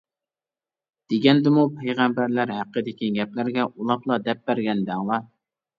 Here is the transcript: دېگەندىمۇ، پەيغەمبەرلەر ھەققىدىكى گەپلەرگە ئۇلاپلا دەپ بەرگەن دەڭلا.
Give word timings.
دېگەندىمۇ، 1.13 1.67
پەيغەمبەرلەر 1.81 2.55
ھەققىدىكى 2.57 3.11
گەپلەرگە 3.21 3.69
ئۇلاپلا 3.71 4.23
دەپ 4.31 4.45
بەرگەن 4.51 4.85
دەڭلا. 4.91 5.25